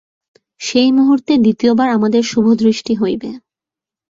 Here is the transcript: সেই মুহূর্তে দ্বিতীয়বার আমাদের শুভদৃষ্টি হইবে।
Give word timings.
সেই 0.61 0.89
মুহূর্তে 0.91 1.33
দ্বিতীয়বার 1.37 1.87
আমাদের 1.89 2.23
শুভদৃষ্টি 2.23 2.93
হইবে। 2.95 3.29